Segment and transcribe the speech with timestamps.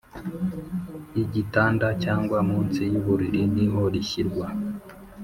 [1.21, 4.45] igitanda cyangwa munsi yuburiri niho rishyirwa